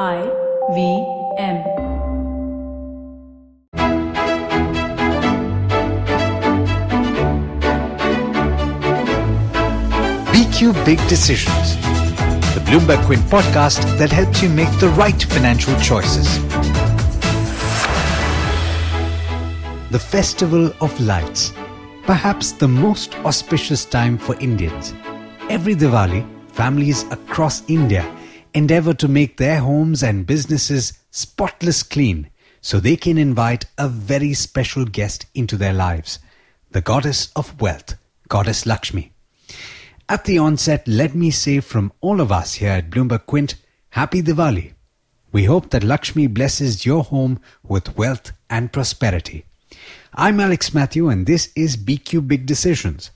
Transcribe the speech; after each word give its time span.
I 0.00 0.22
V 0.74 1.04
M. 1.38 1.64
BQ 10.30 10.84
Big 10.84 10.98
Decisions, 11.08 11.74
the 12.54 12.60
Bloomberg 12.60 13.04
Quint 13.06 13.22
podcast 13.22 13.82
that 13.98 14.12
helps 14.12 14.40
you 14.40 14.48
make 14.48 14.70
the 14.78 14.88
right 14.90 15.20
financial 15.20 15.74
choices. 15.80 16.38
The 19.90 19.98
Festival 19.98 20.72
of 20.80 21.00
Lights, 21.00 21.52
perhaps 22.04 22.52
the 22.52 22.68
most 22.68 23.16
auspicious 23.24 23.84
time 23.84 24.16
for 24.16 24.38
Indians. 24.38 24.94
Every 25.50 25.74
Diwali, 25.74 26.24
families 26.52 27.02
across 27.10 27.68
India 27.68 28.08
endeavor 28.54 28.94
to 28.94 29.08
make 29.08 29.36
their 29.36 29.60
homes 29.60 30.02
and 30.02 30.26
businesses 30.26 30.98
spotless 31.10 31.82
clean 31.82 32.30
so 32.60 32.80
they 32.80 32.96
can 32.96 33.18
invite 33.18 33.64
a 33.76 33.88
very 33.88 34.34
special 34.34 34.84
guest 34.84 35.26
into 35.34 35.56
their 35.56 35.72
lives 35.72 36.18
the 36.70 36.80
goddess 36.82 37.32
of 37.34 37.58
wealth, 37.62 37.94
Goddess 38.28 38.66
Lakshmi. 38.66 39.10
At 40.06 40.24
the 40.24 40.38
onset, 40.38 40.86
let 40.86 41.14
me 41.14 41.30
say 41.30 41.60
from 41.60 41.92
all 42.02 42.20
of 42.20 42.30
us 42.30 42.54
here 42.54 42.72
at 42.72 42.90
Bloomberg 42.90 43.24
Quint, 43.24 43.54
Happy 43.90 44.22
Diwali. 44.22 44.74
We 45.32 45.44
hope 45.44 45.70
that 45.70 45.82
Lakshmi 45.82 46.26
blesses 46.26 46.84
your 46.84 47.04
home 47.04 47.40
with 47.62 47.96
wealth 47.96 48.32
and 48.50 48.72
prosperity. 48.72 49.46
I'm 50.14 50.40
Alex 50.40 50.74
Matthew, 50.74 51.08
and 51.08 51.26
this 51.26 51.50
is 51.54 51.76
BQ 51.76 52.28
Big 52.28 52.44
Decisions. 52.44 53.10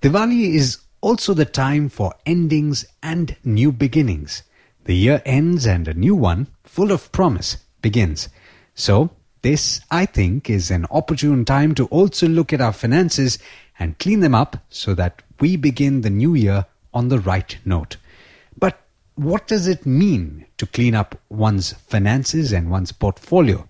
Diwali 0.00 0.54
is 0.54 0.78
also 1.00 1.34
the 1.34 1.44
time 1.44 1.88
for 1.88 2.14
endings 2.26 2.84
and 3.02 3.36
new 3.44 3.72
beginnings. 3.72 4.42
The 4.84 4.96
year 4.96 5.22
ends 5.24 5.66
and 5.66 5.86
a 5.88 5.94
new 5.94 6.14
one, 6.14 6.48
full 6.64 6.92
of 6.92 7.12
promise, 7.12 7.58
begins. 7.82 8.28
So, 8.74 9.10
this, 9.42 9.80
I 9.90 10.06
think, 10.06 10.50
is 10.50 10.70
an 10.70 10.86
opportune 10.90 11.44
time 11.44 11.74
to 11.76 11.86
also 11.86 12.28
look 12.28 12.52
at 12.52 12.60
our 12.60 12.72
finances 12.72 13.38
and 13.78 13.98
clean 13.98 14.20
them 14.20 14.34
up 14.34 14.58
so 14.68 14.94
that 14.94 15.22
we 15.40 15.56
begin 15.56 16.02
the 16.02 16.10
new 16.10 16.34
year 16.34 16.66
on 16.92 17.08
the 17.08 17.18
right 17.18 17.56
note. 17.64 17.96
But 18.58 18.78
what 19.14 19.46
does 19.46 19.66
it 19.66 19.86
mean 19.86 20.46
to 20.58 20.66
clean 20.66 20.94
up 20.94 21.18
one's 21.28 21.72
finances 21.72 22.52
and 22.52 22.70
one's 22.70 22.92
portfolio? 22.92 23.68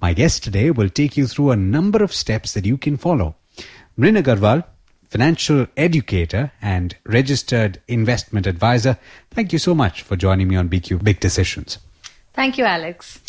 My 0.00 0.12
guest 0.12 0.42
today 0.42 0.70
will 0.70 0.88
take 0.88 1.16
you 1.16 1.26
through 1.26 1.50
a 1.50 1.56
number 1.56 2.02
of 2.02 2.12
steps 2.12 2.52
that 2.54 2.66
you 2.66 2.76
can 2.76 2.96
follow. 2.96 3.36
Mrin 3.98 4.20
Agarwal, 4.20 4.64
financial 5.14 5.68
educator 5.76 6.50
and 6.60 6.96
registered 7.06 7.80
investment 7.86 8.48
advisor, 8.48 8.98
thank 9.30 9.52
you 9.52 9.60
so 9.60 9.72
much 9.72 10.02
for 10.02 10.16
joining 10.16 10.48
me 10.48 10.56
on 10.56 10.68
BQ 10.68 11.04
Big 11.04 11.20
Decisions. 11.20 11.78
Thank 12.32 12.58
you, 12.58 12.64
Alex. 12.64 13.20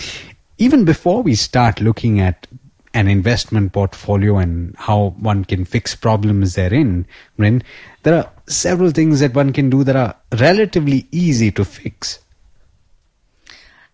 Even 0.57 0.83
before 0.83 1.21
we 1.21 1.35
start 1.35 1.79
looking 1.79 2.19
at 2.19 2.47
an 2.95 3.07
investment 3.07 3.71
portfolio 3.71 4.39
and 4.39 4.75
how 4.79 5.13
one 5.19 5.45
can 5.45 5.63
fix 5.63 5.93
problems 5.93 6.55
therein, 6.55 7.05
Mrin, 7.37 7.61
there 8.01 8.15
are 8.15 8.31
several 8.47 8.89
things 8.89 9.19
that 9.19 9.35
one 9.35 9.53
can 9.53 9.69
do 9.69 9.83
that 9.83 9.95
are 9.95 10.15
relatively 10.39 11.07
easy 11.11 11.51
to 11.51 11.63
fix. 11.63 12.17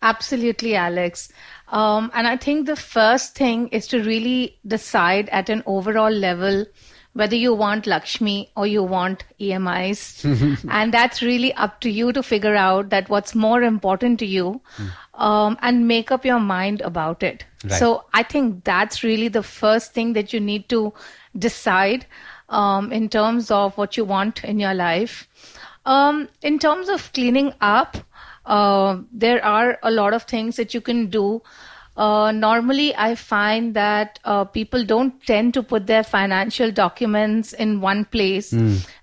Absolutely, 0.01 0.75
Alex. 0.75 1.27
Um, 1.67 2.09
and 2.13 2.25
I 2.25 2.37
think 2.37 2.67
the 2.67 2.77
first 2.77 3.35
thing 3.35 3.67
is 3.67 3.85
to 3.87 4.01
really 4.01 4.57
decide 4.65 5.27
at 5.27 5.49
an 5.49 5.61
overall 5.65 6.09
level 6.09 6.65
whether 7.13 7.35
you 7.35 7.53
want 7.53 7.87
Lakshmi 7.87 8.49
or 8.55 8.65
you 8.65 8.83
want 8.83 9.23
EMIs. 9.39 10.65
and 10.69 10.93
that's 10.93 11.21
really 11.21 11.53
up 11.53 11.81
to 11.81 11.89
you 11.89 12.13
to 12.13 12.23
figure 12.23 12.55
out 12.55 12.89
that 12.89 13.09
what's 13.09 13.35
more 13.35 13.61
important 13.63 14.19
to 14.19 14.25
you 14.25 14.61
um, 15.15 15.57
and 15.61 15.87
make 15.87 16.11
up 16.11 16.25
your 16.25 16.39
mind 16.39 16.81
about 16.81 17.21
it. 17.21 17.45
Right. 17.63 17.73
So 17.73 18.05
I 18.13 18.23
think 18.23 18.63
that's 18.63 19.03
really 19.03 19.27
the 19.27 19.43
first 19.43 19.93
thing 19.93 20.13
that 20.13 20.31
you 20.31 20.39
need 20.39 20.69
to 20.69 20.93
decide 21.37 22.05
um, 22.49 22.91
in 22.91 23.09
terms 23.09 23.51
of 23.51 23.77
what 23.77 23.97
you 23.97 24.05
want 24.05 24.43
in 24.43 24.59
your 24.59 24.73
life. 24.73 25.27
Um, 25.85 26.29
in 26.41 26.59
terms 26.59 26.89
of 26.89 27.11
cleaning 27.13 27.53
up, 27.59 27.97
uh, 28.45 28.97
there 29.11 29.43
are 29.43 29.79
a 29.83 29.91
lot 29.91 30.13
of 30.13 30.23
things 30.23 30.55
that 30.55 30.73
you 30.73 30.81
can 30.81 31.07
do. 31.07 31.41
Uh, 31.97 32.31
normally, 32.31 32.95
I 32.95 33.15
find 33.15 33.73
that 33.73 34.19
uh, 34.23 34.45
people 34.45 34.85
don't 34.85 35.21
tend 35.25 35.53
to 35.55 35.61
put 35.61 35.87
their 35.87 36.03
financial 36.03 36.71
documents 36.71 37.51
in 37.53 37.81
one 37.81 38.05
place. 38.05 38.53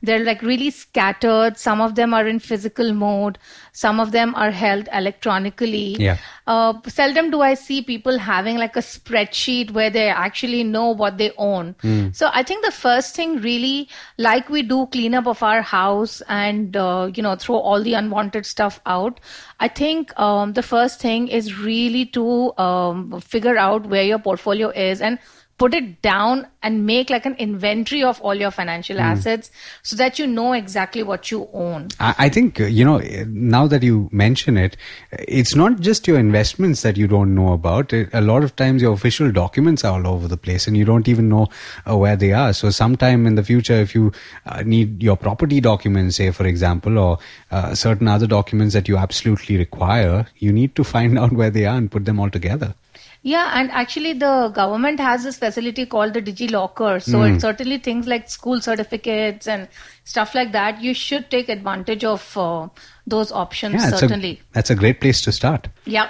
They're 0.02 0.24
like 0.24 0.42
really 0.42 0.70
scattered. 0.70 1.58
Some 1.58 1.80
of 1.80 1.94
them 1.96 2.14
are 2.14 2.26
in 2.26 2.38
physical 2.38 2.92
mode. 2.92 3.38
Some 3.72 4.00
of 4.00 4.12
them 4.12 4.34
are 4.34 4.50
held 4.50 4.88
electronically. 4.92 5.96
Yeah. 5.98 6.16
Uh, 6.46 6.72
seldom 6.86 7.30
do 7.30 7.42
I 7.42 7.54
see 7.54 7.82
people 7.82 8.18
having 8.18 8.56
like 8.56 8.74
a 8.74 8.80
spreadsheet 8.80 9.70
where 9.72 9.90
they 9.90 10.08
actually 10.08 10.64
know 10.64 10.88
what 10.88 11.18
they 11.18 11.32
own. 11.36 11.74
So 12.12 12.30
I 12.32 12.42
think 12.42 12.64
the 12.64 12.72
first 12.72 13.14
thing 13.14 13.40
really, 13.40 13.88
like 14.16 14.48
we 14.48 14.62
do 14.62 14.86
cleanup 14.86 15.26
of 15.26 15.42
our 15.42 15.60
house 15.60 16.22
and, 16.28 16.74
uh, 16.74 17.10
you 17.14 17.22
know, 17.22 17.36
throw 17.36 17.56
all 17.56 17.82
the 17.82 17.94
unwanted 17.94 18.46
stuff 18.46 18.80
out. 18.86 19.20
I 19.60 19.68
think 19.68 20.18
um, 20.18 20.54
the 20.54 20.62
first 20.62 21.00
thing 21.00 21.28
is 21.28 21.58
really 21.58 22.06
to 22.06 22.52
um, 22.78 23.20
figure 23.20 23.56
out 23.56 23.86
where 23.86 24.02
your 24.02 24.18
portfolio 24.18 24.70
is 24.70 25.00
and 25.00 25.18
put 25.58 25.74
it 25.74 26.00
down 26.02 26.46
and 26.62 26.86
make 26.86 27.10
like 27.10 27.26
an 27.26 27.34
inventory 27.34 28.02
of 28.02 28.20
all 28.20 28.34
your 28.34 28.50
financial 28.50 29.00
assets 29.00 29.50
so 29.82 29.96
that 29.96 30.18
you 30.18 30.26
know 30.26 30.52
exactly 30.52 31.02
what 31.02 31.30
you 31.32 31.48
own. 31.52 31.88
I 31.98 32.14
I 32.26 32.28
think, 32.28 32.60
uh, 32.60 32.66
you 32.78 32.84
know, 32.84 32.96
uh, 33.00 33.24
now 33.26 33.66
that 33.72 33.82
you 33.82 34.08
mention 34.12 34.56
it, 34.56 34.76
uh, 35.12 35.24
it's 35.40 35.54
not 35.60 35.80
just 35.88 36.08
your 36.10 36.18
investments 36.18 36.82
that 36.82 36.96
you 36.96 37.08
don't 37.14 37.34
know 37.34 37.52
about. 37.52 37.92
Uh, 37.92 38.04
A 38.12 38.20
lot 38.20 38.44
of 38.48 38.54
times 38.62 38.82
your 38.86 38.92
official 38.92 39.32
documents 39.32 39.84
are 39.84 39.92
all 39.98 40.06
over 40.14 40.28
the 40.34 40.40
place 40.48 40.66
and 40.66 40.76
you 40.76 40.84
don't 40.84 41.08
even 41.08 41.28
know 41.28 41.44
uh, 41.90 41.96
where 41.96 42.16
they 42.16 42.32
are. 42.32 42.52
So 42.52 42.70
sometime 42.70 43.26
in 43.26 43.34
the 43.34 43.46
future, 43.52 43.78
if 43.86 43.94
you 43.94 44.12
uh, 44.46 44.62
need 44.74 45.02
your 45.02 45.16
property 45.16 45.60
documents, 45.60 46.16
say, 46.16 46.30
for 46.30 46.46
example, 46.46 46.98
or 46.98 47.18
uh, 47.50 47.74
certain 47.74 48.08
other 48.08 48.26
documents 48.26 48.74
that 48.74 48.88
you 48.88 48.96
absolutely 48.96 49.56
require, 49.56 50.26
you 50.38 50.52
need 50.52 50.74
to 50.76 50.84
find 50.96 51.18
out 51.18 51.32
where 51.32 51.50
they 51.50 51.66
are 51.66 51.76
and 51.76 51.90
put 51.90 52.04
them 52.04 52.20
all 52.20 52.30
together. 52.30 52.74
Yeah, 53.28 53.50
and 53.60 53.70
actually, 53.70 54.12
the 54.14 54.48
government 54.58 55.00
has 55.00 55.24
this 55.24 55.36
facility 55.36 55.84
called 55.94 56.14
the 56.14 56.22
DigiLocker. 56.22 57.02
So, 57.02 57.22
it's 57.24 57.42
certainly 57.42 57.78
things 57.78 58.06
like 58.06 58.30
school 58.30 58.62
certificates 58.66 59.46
and 59.46 59.68
stuff 60.04 60.34
like 60.34 60.52
that. 60.52 60.80
You 60.80 60.94
should 60.94 61.30
take 61.30 61.50
advantage 61.50 62.04
of 62.04 62.36
uh, 62.36 62.68
those 63.06 63.30
options, 63.30 63.74
Yeah, 63.74 63.90
certainly. 63.90 64.30
a, 64.30 64.54
that's 64.54 64.70
a 64.70 64.74
great 64.74 65.02
place 65.02 65.20
to 65.22 65.32
start. 65.32 65.68
Yeah, 65.84 66.08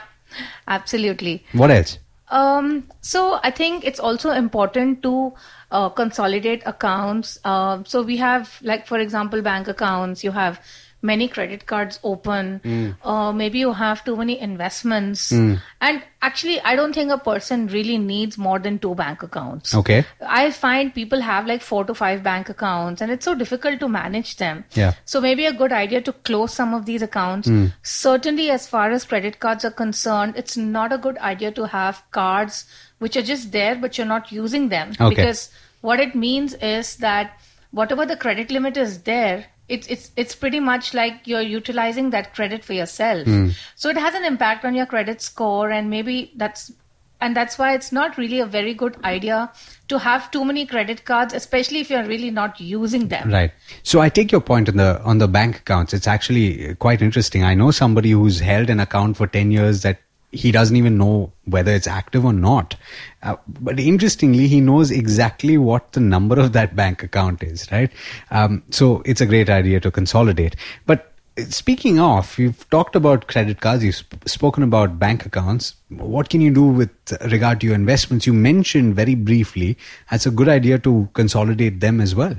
absolutely. 0.68 1.44
What 1.52 1.72
else? 1.72 1.98
Um, 2.30 2.88
so 3.00 3.40
I 3.42 3.50
think 3.50 3.84
it's 3.84 3.98
also 3.98 4.30
important 4.30 5.02
to 5.02 5.32
uh, 5.72 5.88
consolidate 5.88 6.62
accounts. 6.66 7.38
Uh, 7.44 7.82
so 7.84 8.02
we 8.02 8.16
have, 8.18 8.58
like 8.62 8.86
for 8.86 8.98
example, 8.98 9.42
bank 9.42 9.66
accounts. 9.66 10.22
You 10.22 10.30
have 10.30 10.60
many 11.00 11.28
credit 11.28 11.66
cards 11.66 12.00
open. 12.02 12.96
Uh, 13.04 13.32
maybe 13.32 13.58
you 13.58 13.72
have 13.72 14.04
too 14.04 14.16
many 14.16 14.38
investments. 14.40 15.30
And 15.32 16.02
actually, 16.22 16.60
I 16.60 16.74
don't 16.76 16.92
think 16.92 17.10
a 17.10 17.18
person 17.18 17.68
really 17.68 17.98
needs 17.98 18.36
more 18.36 18.58
than 18.58 18.78
two 18.78 18.94
bank 18.94 19.22
accounts. 19.22 19.74
Okay. 19.74 20.04
I 20.20 20.50
find 20.50 20.92
people 20.94 21.20
have 21.20 21.46
like 21.46 21.62
four 21.62 21.84
to 21.84 21.94
five 21.94 22.22
bank 22.22 22.48
accounts, 22.48 23.00
and 23.00 23.12
it's 23.12 23.24
so 23.24 23.34
difficult 23.34 23.80
to 23.80 23.88
manage 23.88 24.36
them. 24.36 24.64
Yeah. 24.74 24.94
So 25.04 25.20
maybe 25.20 25.46
a 25.46 25.52
good 25.52 25.72
idea 25.72 26.00
to 26.02 26.12
close 26.12 26.52
some 26.52 26.74
of 26.74 26.84
these 26.86 27.02
accounts. 27.02 27.48
Hmm. 27.48 27.66
Certainly, 27.82 28.50
as 28.50 28.66
far 28.66 28.90
as 28.90 29.04
credit 29.04 29.38
cards 29.38 29.64
are 29.64 29.70
concerned, 29.70 30.34
it's 30.36 30.56
not 30.56 30.92
a 30.92 30.98
good 30.98 31.18
idea 31.18 31.52
to 31.52 31.66
have 31.68 32.02
cards 32.10 32.64
which 32.98 33.16
are 33.16 33.22
just 33.22 33.52
there 33.52 33.76
but 33.76 33.96
you're 33.96 34.06
not 34.06 34.32
using 34.32 34.68
them 34.70 34.90
Okay. 35.00 35.14
because 35.14 35.50
what 35.82 36.00
it 36.00 36.16
means 36.16 36.54
is 36.54 36.96
that 36.96 37.38
whatever 37.70 38.04
the 38.04 38.16
credit 38.16 38.50
limit 38.50 38.76
is 38.76 39.02
there. 39.02 39.44
It's, 39.68 39.86
it's 39.86 40.10
it's 40.16 40.34
pretty 40.34 40.60
much 40.60 40.94
like 40.94 41.26
you're 41.26 41.42
utilizing 41.42 42.10
that 42.10 42.34
credit 42.34 42.64
for 42.64 42.72
yourself. 42.72 43.26
Hmm. 43.26 43.48
So 43.76 43.90
it 43.90 43.98
has 43.98 44.14
an 44.14 44.24
impact 44.24 44.64
on 44.64 44.74
your 44.74 44.86
credit 44.86 45.20
score 45.20 45.70
and 45.70 45.90
maybe 45.90 46.32
that's 46.36 46.72
and 47.20 47.36
that's 47.36 47.58
why 47.58 47.74
it's 47.74 47.90
not 47.90 48.16
really 48.16 48.40
a 48.40 48.46
very 48.46 48.74
good 48.74 48.96
idea 49.04 49.50
to 49.88 49.98
have 49.98 50.30
too 50.30 50.44
many 50.44 50.64
credit 50.66 51.04
cards 51.04 51.34
especially 51.34 51.80
if 51.80 51.90
you're 51.90 52.04
really 52.04 52.30
not 52.30 52.60
using 52.60 53.08
them 53.08 53.30
Right. 53.30 53.50
So 53.82 54.00
I 54.00 54.08
take 54.08 54.30
your 54.30 54.40
point 54.40 54.68
on 54.68 54.76
the 54.76 55.02
on 55.02 55.18
the 55.18 55.28
bank 55.28 55.58
accounts. 55.58 55.92
It's 55.92 56.06
actually 56.06 56.74
quite 56.76 57.02
interesting. 57.02 57.44
I 57.44 57.54
know 57.54 57.70
somebody 57.70 58.12
who's 58.12 58.40
held 58.40 58.70
an 58.70 58.80
account 58.80 59.16
for 59.16 59.26
10 59.26 59.50
years 59.50 59.82
that 59.82 59.98
he 60.30 60.52
doesn't 60.52 60.76
even 60.76 60.98
know 60.98 61.32
whether 61.44 61.72
it's 61.72 61.86
active 61.86 62.24
or 62.24 62.32
not. 62.32 62.76
Uh, 63.22 63.36
but 63.48 63.80
interestingly, 63.80 64.46
he 64.46 64.60
knows 64.60 64.90
exactly 64.90 65.56
what 65.56 65.92
the 65.92 66.00
number 66.00 66.38
of 66.38 66.52
that 66.52 66.76
bank 66.76 67.02
account 67.02 67.42
is, 67.42 67.70
right? 67.72 67.90
Um, 68.30 68.62
so 68.70 69.02
it's 69.06 69.20
a 69.20 69.26
great 69.26 69.48
idea 69.48 69.80
to 69.80 69.90
consolidate. 69.90 70.54
But 70.86 71.12
speaking 71.48 71.98
of, 71.98 72.38
you've 72.38 72.68
talked 72.70 72.96
about 72.96 73.28
credit 73.28 73.60
cards, 73.60 73.84
you've 73.84 73.96
sp- 73.96 74.26
spoken 74.26 74.62
about 74.62 74.98
bank 74.98 75.24
accounts. 75.24 75.74
What 75.88 76.28
can 76.28 76.40
you 76.40 76.52
do 76.52 76.64
with 76.64 76.90
regard 77.30 77.60
to 77.60 77.66
your 77.66 77.74
investments? 77.74 78.26
You 78.26 78.32
mentioned 78.32 78.96
very 78.96 79.14
briefly, 79.14 79.78
it's 80.10 80.26
a 80.26 80.30
good 80.30 80.48
idea 80.48 80.78
to 80.80 81.08
consolidate 81.14 81.80
them 81.80 82.00
as 82.00 82.14
well. 82.14 82.36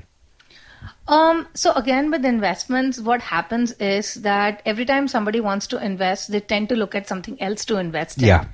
Um, 1.10 1.48
so 1.56 1.74
again, 1.74 2.12
with 2.12 2.24
investments, 2.24 3.00
what 3.00 3.20
happens 3.22 3.72
is 3.74 4.14
that 4.16 4.62
every 4.64 4.86
time 4.86 5.08
somebody 5.08 5.40
wants 5.40 5.66
to 5.68 5.84
invest, 5.84 6.32
they 6.32 6.40
tend 6.40 6.70
to 6.70 6.76
look 6.76 6.94
at 6.94 7.08
something 7.08 7.42
else 7.42 7.66
to 7.66 7.78
invest 7.78 8.20
in. 8.20 8.28
Yeah. 8.28 8.46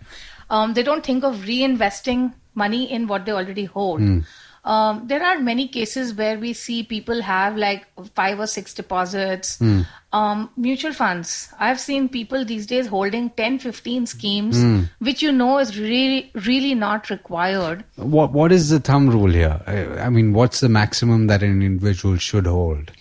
Um, 0.50 0.74
they 0.74 0.81
don't 0.81 1.06
think 1.06 1.25
of 1.25 1.36
reinvesting 1.36 2.34
money 2.54 2.90
in 2.90 3.07
what 3.07 3.25
they 3.25 3.34
already 3.34 3.66
hold. 3.66 4.00
Um, 4.65 5.03
there 5.07 5.23
are 5.23 5.39
many 5.39 5.67
cases 5.67 6.13
where 6.15 6.39
we 6.39 6.51
see 6.53 6.81
people 6.83 7.21
have 7.21 7.56
like 7.56 7.85
five 8.15 8.39
or 8.39 8.47
six 8.47 8.73
deposits. 8.73 9.62
Um, 10.12 10.50
mutual 10.56 10.94
funds. 10.94 11.50
I've 11.59 11.79
seen 11.79 12.07
people 12.09 12.45
these 12.45 12.65
days 12.65 12.88
holding 12.88 13.29
10, 13.31 13.59
15 13.59 14.06
schemes, 14.07 14.57
which 15.00 15.21
you 15.21 15.31
know 15.31 15.59
is 15.59 15.77
really, 15.77 16.31
really 16.45 16.73
not 16.73 17.09
required. 17.09 17.83
What 17.97 18.31
What 18.31 18.51
is 18.51 18.69
the 18.69 18.79
thumb 18.79 19.09
rule 19.09 19.31
here? 19.31 19.62
I, 19.67 20.06
I 20.06 20.09
mean, 20.09 20.33
what's 20.33 20.62
the 20.62 20.69
maximum 20.69 21.27
that 21.27 21.44
an 21.44 21.62
individual 21.62 22.17
should 22.17 22.47
hold? 22.47 22.91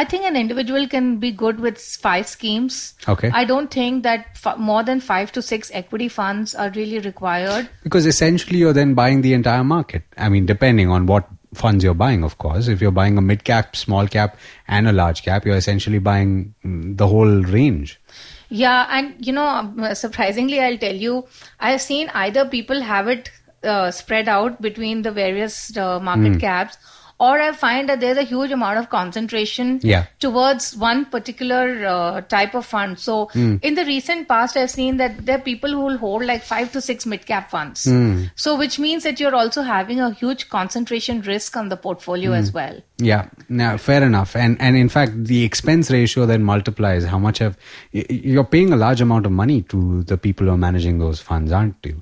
I 0.00 0.04
think 0.12 0.24
an 0.24 0.36
individual 0.42 0.86
can 0.92 1.08
be 1.24 1.30
good 1.30 1.60
with 1.64 1.78
five 1.78 2.26
schemes. 2.26 2.94
Okay. 3.14 3.30
I 3.40 3.44
don't 3.44 3.70
think 3.70 4.02
that 4.04 4.26
f- 4.44 4.58
more 4.58 4.82
than 4.82 5.00
five 5.08 5.32
to 5.32 5.42
six 5.42 5.70
equity 5.80 6.08
funds 6.08 6.54
are 6.54 6.70
really 6.76 7.00
required. 7.00 7.68
Because 7.82 8.06
essentially, 8.06 8.58
you're 8.60 8.72
then 8.78 8.94
buying 8.94 9.20
the 9.26 9.34
entire 9.34 9.64
market. 9.64 10.02
I 10.16 10.28
mean, 10.36 10.46
depending 10.46 10.88
on 10.88 11.04
what 11.06 11.28
funds 11.62 11.84
you're 11.84 11.94
buying, 12.02 12.24
of 12.24 12.38
course. 12.38 12.68
If 12.68 12.80
you're 12.80 12.96
buying 13.00 13.18
a 13.18 13.20
mid 13.32 13.44
cap, 13.44 13.76
small 13.76 14.06
cap, 14.16 14.36
and 14.68 14.88
a 14.88 14.92
large 14.92 15.22
cap, 15.22 15.44
you're 15.44 15.56
essentially 15.56 15.98
buying 15.98 16.54
mm, 16.64 16.96
the 16.96 17.06
whole 17.06 17.42
range. 17.56 18.00
Yeah, 18.48 18.86
and 18.90 19.14
you 19.26 19.32
know, 19.32 19.74
surprisingly, 19.94 20.60
I'll 20.60 20.78
tell 20.78 20.94
you, 20.94 21.26
I've 21.58 21.82
seen 21.82 22.08
either 22.24 22.46
people 22.56 22.80
have 22.82 23.08
it 23.08 23.30
uh, 23.62 23.90
spread 23.90 24.28
out 24.28 24.62
between 24.62 25.02
the 25.02 25.10
various 25.12 25.76
uh, 25.76 26.00
market 26.00 26.34
Hmm. 26.34 26.38
caps, 26.46 26.78
or 27.26 27.38
I 27.46 27.52
find 27.52 27.88
that 27.90 28.00
there's 28.00 28.16
a 28.16 28.22
huge 28.28 28.50
amount 28.56 28.78
of 28.78 28.88
concentration 28.92 29.72
Yeah. 29.82 30.04
towards 30.20 30.68
one 30.82 31.04
particular 31.14 31.86
uh, 31.86 32.20
type 32.34 32.54
of 32.60 32.64
fund. 32.66 32.98
So, 32.98 33.16
Hmm. 33.34 33.56
in 33.70 33.74
the 33.80 33.84
recent 33.84 34.26
past, 34.28 34.56
I've 34.56 34.70
seen 34.70 34.96
that 35.02 35.18
there 35.26 35.36
are 35.38 35.42
people 35.48 35.70
who 35.78 35.82
will 35.88 35.98
hold 36.04 36.24
like 36.30 36.42
five 36.52 36.72
to 36.76 36.80
six 36.86 37.06
mid 37.14 37.26
cap 37.32 37.50
funds. 37.50 37.84
Hmm. 37.84 38.24
So, 38.46 38.56
which 38.62 38.78
means 38.86 39.02
that 39.10 39.20
you're 39.24 39.34
also 39.42 39.62
having 39.70 40.00
a 40.00 40.10
huge 40.22 40.48
concentration 40.56 41.20
risk 41.32 41.56
on 41.64 41.68
the 41.68 41.76
portfolio 41.86 42.30
Hmm. 42.32 42.38
as 42.44 42.52
well. 42.60 42.80
Yeah, 43.10 43.26
now 43.48 43.76
fair 43.88 44.02
enough. 44.02 44.34
And 44.46 44.60
and 44.60 44.76
in 44.76 44.88
fact, 44.98 45.24
the 45.34 45.44
expense 45.44 45.90
ratio 45.90 46.26
then 46.34 46.42
multiplies 46.52 47.04
how 47.14 47.18
much 47.18 47.38
have 47.46 47.56
you're 47.92 48.50
paying 48.56 48.72
a 48.72 48.76
large 48.76 49.00
amount 49.08 49.26
of 49.26 49.32
money 49.32 49.62
to 49.74 50.02
the 50.14 50.16
people 50.28 50.46
who 50.46 50.52
are 50.58 50.62
managing 50.68 50.98
those 51.08 51.20
funds, 51.32 51.52
aren't 51.60 51.90
you? 51.92 52.00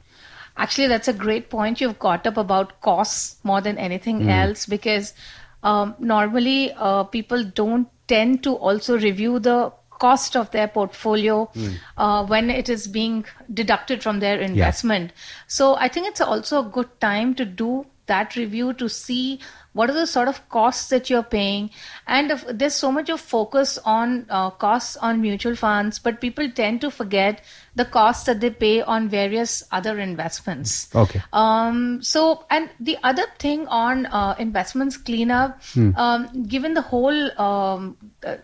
Actually, 0.58 0.88
that's 0.88 1.08
a 1.08 1.12
great 1.12 1.50
point. 1.50 1.81
You've 1.81 1.99
got 1.99 2.26
up 2.26 2.37
about 2.37 2.81
costs 2.81 3.37
more 3.44 3.60
than 3.60 3.78
anything 3.78 4.22
Hmm. 4.22 4.28
else 4.28 4.66
because 4.66 5.14
um, 5.62 5.94
normally 5.99 6.72
uh, 6.76 7.05
people 7.05 7.44
don't 7.44 7.88
tend 8.08 8.43
to 8.44 8.55
also 8.55 8.99
review 8.99 9.38
the 9.38 9.72
cost 9.90 10.37
of 10.37 10.50
their 10.52 10.69
portfolio 10.69 11.37
Hmm. 11.55 11.70
uh, 11.96 12.25
when 12.26 12.50
it 12.50 12.69
is 12.69 12.87
being 12.87 13.25
deducted 13.52 14.02
from 14.02 14.20
their 14.20 14.40
investment. 14.40 15.12
So 15.46 15.75
I 15.76 15.88
think 15.88 16.06
it's 16.08 16.20
also 16.20 16.61
a 16.61 16.69
good 16.78 17.00
time 17.00 17.34
to 17.34 17.44
do 17.44 17.87
that 18.08 18.37
review 18.37 18.72
to 18.75 18.88
see 18.88 19.40
what 19.72 19.90
are 19.90 19.94
the 19.94 20.06
sort 20.06 20.28
of 20.28 20.49
costs 20.49 20.88
that 20.88 21.08
you're 21.08 21.22
paying. 21.22 21.70
And 22.06 22.32
if, 22.32 22.44
there's 22.49 22.75
so 22.75 22.90
much 22.90 23.10
of 23.10 23.20
focus 23.20 23.78
on 23.84 24.26
uh, 24.28 24.50
costs 24.50 24.96
on 24.96 25.20
mutual 25.20 25.55
funds 25.55 25.99
but 25.99 26.20
people 26.20 26.50
tend 26.50 26.81
to 26.81 26.90
forget 26.90 27.44
the 27.76 27.84
costs 27.84 28.25
that 28.25 28.40
they 28.40 28.50
pay 28.50 28.82
on 28.82 29.08
various 29.08 29.62
other 29.70 29.99
investments. 30.00 30.93
Okay. 30.94 31.22
um, 31.32 32.02
so, 32.02 32.44
and 32.50 32.70
the 32.81 32.99
other 33.05 33.26
thing 33.38 33.66
on 33.69 34.06
uh, 34.06 34.34
investments 34.38 34.96
cleanup, 34.96 35.61
um, 35.96 36.44
given 36.49 36.75
the 36.75 36.82
whole, 36.82 37.40
um, 37.40 37.96
uh, 38.25 38.37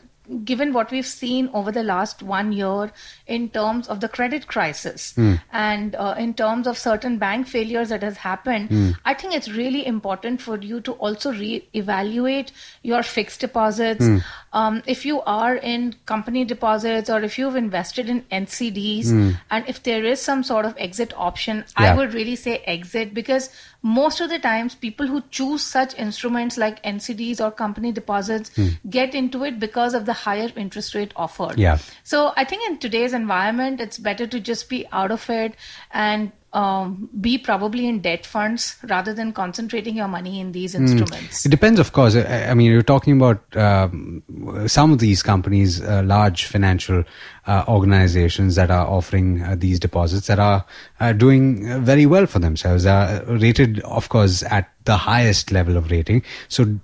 given 0.44 0.72
what 0.72 0.90
we've 0.90 1.06
seen 1.06 1.50
over 1.52 1.70
the 1.70 1.82
last 1.82 2.22
one 2.22 2.52
year 2.52 2.90
in 3.26 3.48
terms 3.50 3.88
of 3.88 4.00
the 4.00 4.08
credit 4.08 4.46
crisis 4.46 5.12
hmm. 5.14 5.34
and 5.52 5.94
uh, 5.96 6.14
in 6.18 6.32
terms 6.32 6.66
of 6.66 6.78
certain 6.78 7.18
bank 7.18 7.46
failures 7.46 7.90
that 7.90 8.02
has 8.02 8.16
happened, 8.16 8.68
hmm. 8.68 8.90
I 9.04 9.14
think 9.14 9.34
it's 9.34 9.50
really 9.50 9.86
important 9.86 10.40
for 10.40 10.58
you 10.58 10.80
to 10.82 10.92
also 10.92 11.32
re-evaluate 11.32 12.52
your 12.82 13.02
fixed 13.02 13.40
deposits. 13.40 14.04
Hmm. 14.04 14.18
Um, 14.52 14.82
if 14.86 15.04
you 15.04 15.20
are 15.22 15.56
in 15.56 15.96
company 16.06 16.44
deposits 16.44 17.10
or 17.10 17.20
if 17.22 17.38
you've 17.38 17.56
invested 17.56 18.08
in 18.08 18.22
NCDs, 18.32 19.36
and 19.50 19.64
if 19.68 19.82
there 19.82 20.04
is 20.04 20.20
some 20.20 20.42
sort 20.42 20.64
of 20.64 20.74
exit 20.78 21.12
option, 21.16 21.64
Yeah. 21.78 21.92
I 21.92 21.96
would 21.96 22.14
really 22.14 22.36
say 22.36 22.58
exit 22.58 23.12
because 23.12 23.50
most 23.82 24.20
of 24.20 24.30
the 24.30 24.38
times 24.38 24.74
people 24.74 25.06
who 25.06 25.22
choose 25.30 25.62
such 25.62 25.94
instruments 25.98 26.56
like 26.56 26.82
NCDs 26.84 27.40
or 27.40 27.50
company 27.50 27.92
deposits 27.92 28.50
get 28.88 29.14
into 29.14 29.44
it 29.44 29.60
because 29.60 29.92
of 29.92 30.06
the 30.06 30.13
higher 30.14 30.50
interest 30.56 30.94
rate 30.94 31.12
offered. 31.16 31.58
Yeah. 31.58 31.78
So 32.04 32.32
I 32.36 32.44
think 32.44 32.68
in 32.70 32.78
today's 32.78 33.12
environment, 33.12 33.80
it's 33.80 33.98
better 33.98 34.26
to 34.26 34.40
just 34.40 34.70
be 34.70 34.86
out 34.92 35.10
of 35.10 35.28
it 35.28 35.54
and 35.90 36.32
um, 36.54 37.10
be 37.20 37.36
probably 37.36 37.88
in 37.88 38.00
debt 38.00 38.24
funds 38.24 38.76
rather 38.88 39.12
than 39.12 39.32
concentrating 39.32 39.96
your 39.96 40.06
money 40.06 40.38
in 40.38 40.52
these 40.52 40.74
instruments. 40.76 41.44
It 41.44 41.48
depends, 41.48 41.80
of 41.80 41.92
course. 41.92 42.14
I, 42.14 42.50
I 42.50 42.54
mean, 42.54 42.70
you're 42.70 42.82
talking 42.82 43.16
about 43.16 43.42
um, 43.56 44.22
some 44.68 44.92
of 44.92 45.00
these 45.00 45.20
companies, 45.22 45.82
uh, 45.82 46.02
large 46.04 46.44
financial 46.44 47.02
uh, 47.48 47.64
organizations 47.66 48.54
that 48.54 48.70
are 48.70 48.86
offering 48.86 49.42
uh, 49.42 49.56
these 49.58 49.80
deposits 49.80 50.28
that 50.28 50.38
are 50.38 50.64
uh, 51.00 51.12
doing 51.12 51.70
uh, 51.70 51.80
very 51.80 52.06
well 52.06 52.26
for 52.26 52.38
themselves, 52.38 52.86
are 52.86 53.24
rated, 53.24 53.80
of 53.80 54.08
course, 54.08 54.44
at 54.44 54.70
the 54.84 54.96
highest 54.96 55.50
level 55.50 55.76
of 55.76 55.90
rating. 55.90 56.22
So 56.48 56.78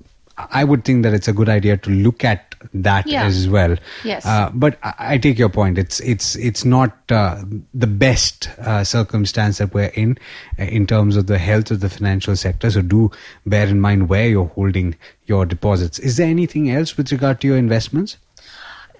I 0.51 0.65
would 0.65 0.85
think 0.85 1.03
that 1.05 1.15
it's 1.15 1.29
a 1.29 1.33
good 1.33 1.49
idea 1.49 1.77
to 1.79 1.91
look 1.91 2.25
at 2.25 2.55
that 2.75 3.07
Yeah. 3.07 3.25
as 3.25 3.49
well. 3.49 3.77
Yes. 4.05 4.27
Uh, 4.27 4.51
but 4.53 4.79
I, 4.83 4.95
I 4.99 5.19
take 5.19 5.39
your 5.39 5.49
point. 5.49 5.79
It's 5.79 6.01
it's 6.01 6.37
it's 6.37 6.65
not 6.65 6.95
uh, 7.11 7.43
the 7.73 7.87
best 7.87 8.51
uh, 8.59 8.85
circumstance 8.85 9.59
that 9.59 9.73
we're 9.73 9.93
in 9.95 10.19
uh, 10.59 10.65
in 10.65 10.87
terms 10.87 11.17
of 11.17 11.27
the 11.27 11.39
health 11.39 11.71
of 11.71 11.81
the 11.81 11.89
financial 11.89 12.37
sector. 12.37 12.71
So 12.71 12.83
do 12.83 13.11
bear 13.47 13.67
in 13.67 13.81
mind 13.81 14.09
where 14.09 14.29
you're 14.29 14.47
holding 14.47 14.95
your 15.27 15.47
deposits. 15.47 15.99
Is 15.99 16.17
there 16.17 16.29
anything 16.29 16.71
else 16.71 16.97
with 16.97 17.11
regard 17.13 17.41
to 17.41 17.47
your 17.49 17.57
investments? 17.57 18.17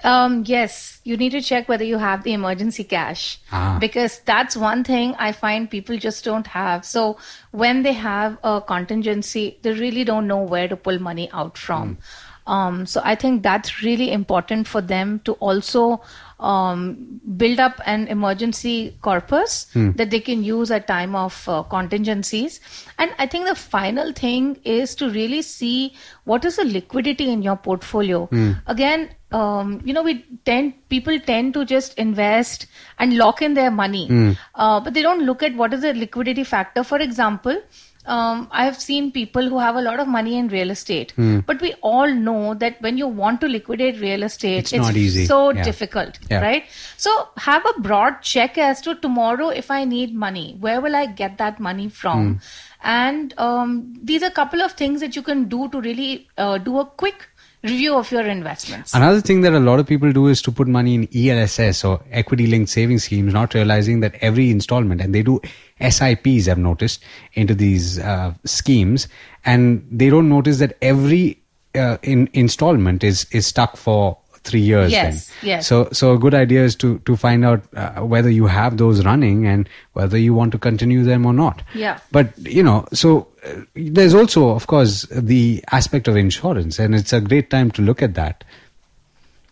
Um, 0.05 0.45
yes, 0.47 1.01
you 1.05 1.17
need 1.17 1.31
to 1.31 1.41
check 1.41 1.69
whether 1.69 1.85
you 1.85 1.99
have 1.99 2.23
the 2.23 2.33
emergency 2.33 2.85
cash 2.85 3.39
Ah. 3.53 3.79
because 3.81 4.21
that's 4.25 4.57
one 4.57 4.85
thing 4.85 5.15
I 5.19 5.33
find 5.33 5.71
people 5.71 5.97
just 5.99 6.25
don't 6.25 6.47
have. 6.47 6.85
So 6.85 7.19
when 7.51 7.83
they 7.83 7.93
have 7.93 8.39
a 8.43 8.61
contingency, 8.61 9.59
they 9.63 9.73
really 9.73 10.05
don't 10.05 10.27
know 10.27 10.43
where 10.43 10.69
to 10.69 10.77
pull 10.77 10.99
money 10.99 11.29
out 11.33 11.59
from. 11.59 11.99
Um, 12.47 12.87
so 12.87 13.01
I 13.05 13.15
think 13.15 13.43
that's 13.43 13.83
really 13.83 14.11
important 14.13 14.67
for 14.67 14.81
them 14.81 15.21
to 15.25 15.33
also 15.35 16.01
um, 16.41 17.21
build 17.37 17.61
up 17.61 17.81
an 17.85 18.09
emergency 18.09 18.97
corpus 19.03 19.67
that 19.97 20.11
they 20.11 20.21
can 20.21 20.43
use 20.43 20.71
at 20.71 20.87
time 20.87 21.15
of 21.15 21.47
uh, 21.49 21.63
contingencies. 21.65 22.61
And 22.99 23.13
I 23.19 23.27
think 23.27 23.47
the 23.47 23.55
final 23.55 24.13
thing 24.13 24.59
is 24.65 24.95
to 24.97 25.11
really 25.11 25.43
see 25.43 25.93
what 26.25 26.45
is 26.45 26.57
the 26.57 26.65
liquidity 26.65 27.31
in 27.31 27.43
your 27.43 27.57
portfolio. 27.57 28.29
Again, 28.67 29.11
um, 29.33 29.81
you 29.85 29.93
know, 29.93 30.03
we 30.03 30.25
tend 30.45 30.73
people 30.89 31.21
tend 31.21 31.55
to 31.55 31.65
just 31.65 31.95
invest 31.99 32.67
and 32.99 33.17
lock 33.17 33.43
in 33.43 33.55
their 33.55 33.71
money, 33.71 34.09
uh, 34.55 34.81
but 34.81 34.93
they 34.95 35.03
don't 35.03 35.23
look 35.25 35.43
at 35.43 35.55
what 35.55 35.73
is 35.75 35.83
the 35.83 35.95
liquidity 35.95 36.43
factor. 36.43 36.83
For 36.83 36.99
example, 36.99 37.61
um, 38.07 38.49
I 38.51 38.65
have 38.65 38.81
seen 38.81 39.13
people 39.13 39.49
who 39.49 39.59
have 39.59 39.77
a 39.77 39.83
lot 39.83 40.01
of 40.01 40.09
money 40.09 40.37
in 40.39 40.49
real 40.49 40.71
estate, 40.71 41.13
but 41.47 41.61
we 41.61 41.75
all 41.83 42.13
know 42.13 42.55
that 42.55 42.81
when 42.81 42.97
you 42.97 43.07
want 43.07 43.41
to 43.43 43.49
liquidate 43.49 44.01
real 44.01 44.23
estate, 44.23 44.59
It's 44.61 44.73
not 44.73 44.97
easy. 44.97 45.27
so 45.27 45.51
Yeah. 45.51 45.63
difficult, 45.63 46.19
Yeah. 46.31 46.41
right? 46.41 46.65
So 46.97 47.11
have 47.37 47.65
a 47.77 47.81
broad 47.81 48.23
check 48.23 48.57
as 48.59 48.81
to 48.83 48.95
tomorrow 48.95 49.49
if 49.49 49.71
I 49.71 49.85
need 49.85 50.15
money, 50.15 50.57
where 50.61 50.81
will 50.81 50.97
I 50.97 51.07
get 51.07 51.37
that 51.39 51.61
money 51.61 51.89
from? 51.89 52.41
And 52.83 53.35
um, 53.39 53.93
these 54.03 54.23
are 54.23 54.27
a 54.27 54.31
couple 54.31 54.63
of 54.63 54.73
things 54.73 55.01
that 55.01 55.15
you 55.15 55.23
can 55.23 55.45
do 55.49 55.69
to 55.69 55.81
really 55.81 56.29
uh, 56.39 56.57
do 56.59 56.79
a 56.79 56.87
quick 56.87 57.27
review 57.63 57.95
of 57.95 58.11
your 58.11 58.23
investments. 58.23 58.95
Another 58.95 59.21
thing 59.21 59.43
that 59.43 59.53
a 59.53 59.61
lot 59.61 59.79
of 59.79 59.87
people 59.87 60.11
do 60.13 60.29
is 60.29 60.41
to 60.43 60.51
put 60.51 60.67
money 60.67 60.95
in 60.95 61.07
ELSS 61.15 61.85
or 61.85 62.01
equity 62.11 62.47
linked 62.47 62.71
savings 62.71 63.05
schemes, 63.05 63.35
not 63.35 63.53
realizing 63.53 64.01
that 64.01 64.15
every 64.23 64.51
installment, 64.51 65.03
and 65.03 65.15
they 65.15 65.23
do 65.23 65.39
SIPs, 65.81 66.49
I've 66.49 66.59
noticed, 66.59 67.03
into 67.35 67.55
these 67.55 67.99
uh, 67.99 68.35
schemes, 68.45 69.09
and 69.45 69.87
they 69.91 70.11
don't 70.11 70.29
notice 70.29 70.59
that 70.59 70.77
every 70.83 71.41
uh, 71.75 71.99
in, 72.03 72.29
installment 72.33 73.05
is, 73.05 73.27
is 73.31 73.47
stuck 73.47 73.77
for 73.77 74.19
three 74.43 74.61
years. 74.61 74.91
Yes, 74.91 75.29
then. 75.29 75.49
yes. 75.49 75.67
So, 75.67 75.89
so 75.93 76.15
a 76.15 76.19
good 76.19 76.35
idea 76.35 76.65
is 76.65 76.75
to, 76.77 76.99
to 77.01 77.17
find 77.17 77.45
out 77.45 77.63
uh, 77.75 78.01
whether 78.01 78.31
you 78.31 78.47
have 78.47 78.79
those 78.79 79.05
running 79.05 79.47
and 79.47 79.69
whether 79.93 80.17
you 80.17 80.33
want 80.33 80.53
to 80.53 80.59
continue 80.59 81.05
them 81.05 81.27
or 81.27 81.33
not. 81.33 81.63
Yeah. 81.75 82.01
But, 82.11 82.37
you 82.39 82.63
know, 82.63 82.87
so 82.93 83.29
uh, 83.45 83.61
there's 83.75 84.15
also, 84.15 84.51
of 84.51 84.67
course, 84.67 85.03
the 85.11 85.63
aspect 85.73 86.09
of 86.09 86.17
insurance, 86.17 86.79
and 86.79 86.95
it's 86.95 87.13
a 87.13 87.21
great 87.21 87.51
time 87.51 87.71
to 87.73 87.83
look 87.83 88.03
at 88.03 88.15
that. 88.15 88.45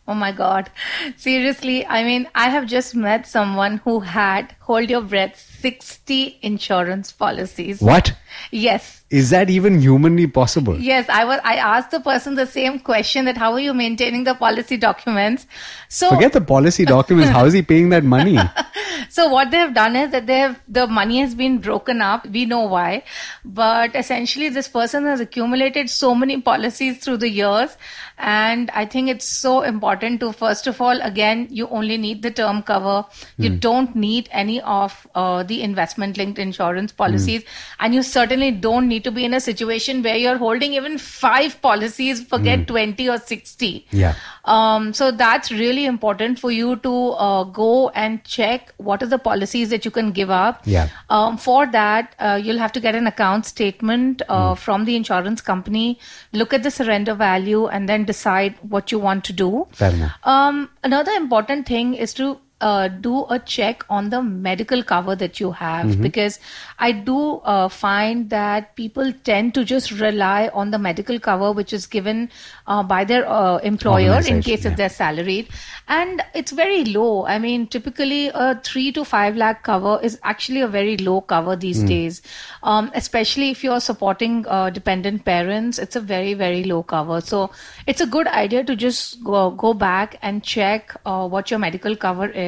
Oh 0.06 0.14
my 0.14 0.32
God. 0.32 0.70
Seriously, 1.16 1.85
I 1.85 2.02
mean, 2.02 2.26
I 2.35 2.49
have 2.49 2.66
just 2.66 2.94
met 2.94 3.26
someone 3.26 3.76
who 3.85 4.00
had, 4.00 4.56
hold 4.69 4.91
your 4.91 5.01
breath, 5.01 5.37
60 5.61 6.39
insurance 6.43 7.11
policies. 7.11 7.81
What? 7.81 8.13
Yes. 8.51 8.99
Is 9.11 9.31
that 9.31 9.49
even 9.49 9.81
humanly 9.81 10.27
possible? 10.27 10.79
Yes, 10.79 11.09
I 11.09 11.25
was. 11.25 11.41
I 11.43 11.57
asked 11.57 11.93
the 11.93 12.01
person 12.01 12.35
the 12.35 12.47
same 12.47 12.79
question 12.79 13.25
that 13.25 13.39
how 13.39 13.53
are 13.55 13.61
you 13.61 13.73
maintaining 13.73 14.25
the 14.25 14.35
policy 14.35 14.77
documents? 14.77 15.47
So 15.89 16.11
Forget 16.11 16.35
the 16.35 16.43
policy 16.43 16.85
documents. 16.85 17.31
How 17.31 17.47
is 17.47 17.55
he 17.55 17.63
paying 17.63 17.89
that 17.89 18.05
money? 18.05 18.39
so 19.09 19.29
what 19.29 19.51
they 19.51 19.57
have 19.57 19.73
done 19.73 19.97
is 19.97 20.11
that 20.11 20.27
they 20.27 20.39
have 20.41 20.61
the 20.69 20.87
money 20.87 21.21
has 21.21 21.35
been 21.35 21.57
broken 21.57 22.03
up. 22.03 22.27
We 22.27 22.45
know 22.45 22.61
why, 22.75 23.05
but 23.47 23.97
essentially 23.97 24.51
this 24.51 24.69
person 24.69 25.05
has 25.05 25.21
accumulated 25.21 25.89
so 25.89 26.15
many 26.15 26.39
policies 26.43 26.99
through 26.99 27.17
the 27.25 27.31
years, 27.31 27.79
and 28.19 28.71
I 28.73 28.85
think 28.85 29.09
it's 29.09 29.27
so 29.27 29.63
important 29.63 30.21
to 30.21 30.33
first 30.33 30.67
of 30.67 30.83
all, 30.83 31.01
again, 31.01 31.49
you 31.51 31.67
only 31.69 31.97
need 31.97 32.21
the 32.21 32.31
term 32.31 32.63
cover. 32.63 33.07
You 33.39 33.53
hmm. 33.53 33.59
don't 33.71 33.97
need 33.97 34.29
any 34.33 34.58
of 34.61 35.07
uh, 35.15 35.43
the 35.43 35.62
investment 35.62 36.17
linked 36.17 36.38
insurance 36.38 36.93
policies, 36.93 37.45
and 37.81 37.95
you 37.95 38.03
certainly 38.03 38.50
don't 38.50 38.88
need 38.88 39.05
to 39.05 39.11
be 39.11 39.25
in 39.25 39.35
a 39.35 39.41
situation 39.41 40.03
where 40.03 40.17
you're 40.17 40.38
holding 40.38 40.75
even 40.75 40.99
five 40.99 41.61
policies. 41.62 42.25
Forget 42.25 42.67
twenty 42.67 43.09
or 43.09 43.19
sixty. 43.19 43.87
Yeah. 43.91 44.15
Um, 44.45 44.93
so 44.93 45.11
that's 45.11 45.50
really 45.50 45.85
important 45.85 46.38
for 46.38 46.50
you 46.50 46.77
to 46.77 47.11
uh, 47.11 47.45
go 47.45 47.91
and 47.91 48.25
check 48.25 48.73
what 48.79 49.03
are 49.03 49.07
the 49.07 49.19
policies 49.19 49.69
that 49.71 49.85
you 49.85 49.91
can 49.91 50.12
give 50.12 50.31
up. 50.31 50.62
Yeah. 50.65 50.88
Um, 51.11 51.37
for 51.37 51.67
that, 51.67 52.15
uh, 52.19 52.41
you'll 52.43 52.59
have 52.59 52.73
to 52.73 52.81
get 52.81 52.95
an 52.95 53.07
account 53.07 53.47
statement 53.47 54.23
uh, 54.29 54.55
from 54.55 54.85
the 54.85 54.97
insurance 54.97 55.41
company, 55.41 55.99
look 56.33 56.53
at 56.53 56.62
the 56.62 56.71
surrender 56.71 57.15
value, 57.15 57.67
and 57.67 57.88
then 57.88 58.05
decide 58.05 58.55
what 58.62 58.91
you 58.91 58.99
want 58.99 59.25
to 59.25 59.33
do. 59.33 59.67
Fair 59.73 59.93
enough. 59.93 60.12
Um, 60.25 60.71
another 60.83 61.12
important 61.12 61.67
thing 61.67 61.95
is 61.95 62.15
to 62.15 62.38
uh, 62.61 62.88
do 62.88 63.27
a 63.31 63.38
check 63.38 63.85
on 63.88 64.11
the 64.11 64.23
medical 64.23 64.83
cover 64.83 65.15
that 65.17 65.41
you 65.41 65.53
have 65.53 65.79
Mm-hmm. 65.88 66.03
because 66.03 66.38
I 66.79 66.93
do 66.93 67.37
uh, 67.38 67.69
find 67.69 68.31
that 68.31 68.75
people 68.77 69.12
tend 69.25 69.55
to 69.55 69.65
just 69.65 69.91
rely 69.93 70.49
on 70.53 70.71
the 70.71 70.79
medical 70.79 71.19
cover 71.21 71.53
which 71.53 71.73
is 71.73 71.87
given 71.87 72.31
uh, 72.67 72.83
by 72.83 73.05
their 73.05 73.29
uh, 73.29 73.59
employer 73.59 74.21
in 74.27 74.43
case 74.43 74.65
if 74.65 74.73
yeah. 74.73 74.77
they're 74.77 74.88
salaried 74.88 75.49
and 75.87 76.23
it's 76.35 76.53
very 76.53 76.85
low. 76.85 77.27
I 77.27 77.38
mean, 77.38 77.67
typically 77.67 78.29
a 78.29 78.61
three 78.62 78.93
to 78.93 79.05
five 79.05 79.37
lakh 79.37 79.62
cover 79.62 79.99
is 80.03 80.19
actually 80.23 80.61
a 80.61 80.69
very 80.69 80.97
low 80.97 81.21
cover 81.21 81.57
these 81.57 81.83
days, 81.83 82.23
um, 82.62 82.91
especially 82.95 83.50
if 83.50 83.65
you're 83.65 83.81
supporting 83.81 84.47
uh, 84.47 84.71
dependent 84.71 85.25
parents. 85.25 85.79
It's 85.79 85.97
a 85.97 86.00
very 86.00 86.35
very 86.35 86.65
low 86.65 86.83
cover, 86.83 87.21
so 87.21 87.50
it's 87.87 88.00
a 88.00 88.07
good 88.07 88.27
idea 88.27 88.65
to 88.65 88.77
just 88.77 89.23
go, 89.25 89.50
go 89.50 89.75
back 89.75 90.19
and 90.23 90.43
check 90.43 90.95
uh, 91.07 91.27
what 91.29 91.50
your 91.50 91.59
medical 91.59 91.97
cover 91.97 92.27
is. 92.27 92.48